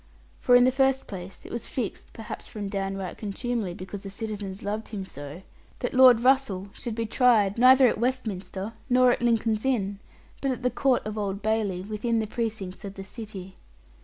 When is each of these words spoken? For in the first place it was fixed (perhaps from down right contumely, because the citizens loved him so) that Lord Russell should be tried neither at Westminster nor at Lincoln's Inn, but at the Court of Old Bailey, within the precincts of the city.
For 0.39 0.55
in 0.55 0.63
the 0.63 0.71
first 0.71 1.05
place 1.05 1.41
it 1.45 1.51
was 1.51 1.67
fixed 1.67 2.11
(perhaps 2.11 2.47
from 2.47 2.69
down 2.69 2.97
right 2.97 3.15
contumely, 3.15 3.75
because 3.75 4.01
the 4.01 4.09
citizens 4.09 4.63
loved 4.63 4.87
him 4.87 5.05
so) 5.05 5.43
that 5.77 5.93
Lord 5.93 6.19
Russell 6.21 6.69
should 6.73 6.95
be 6.95 7.05
tried 7.05 7.59
neither 7.59 7.87
at 7.87 7.99
Westminster 7.99 8.73
nor 8.89 9.11
at 9.11 9.21
Lincoln's 9.21 9.63
Inn, 9.63 9.99
but 10.41 10.49
at 10.49 10.63
the 10.63 10.71
Court 10.71 11.05
of 11.05 11.19
Old 11.19 11.43
Bailey, 11.43 11.83
within 11.83 12.17
the 12.17 12.25
precincts 12.25 12.83
of 12.83 12.95
the 12.95 13.03
city. 13.03 13.53